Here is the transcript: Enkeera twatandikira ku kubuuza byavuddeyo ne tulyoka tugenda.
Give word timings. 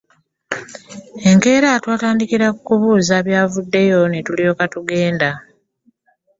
Enkeera 1.29 1.69
twatandikira 1.83 2.45
ku 2.55 2.59
kubuuza 2.67 3.15
byavuddeyo 3.27 3.99
ne 4.07 4.19
tulyoka 4.27 4.63
tugenda. 4.73 5.29